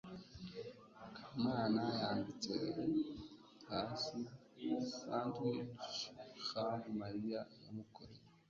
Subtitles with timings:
[1.23, 2.53] kamana yambitse
[3.69, 4.17] hasi
[4.89, 6.01] sandwich
[6.53, 8.23] ham mariya yamukoreye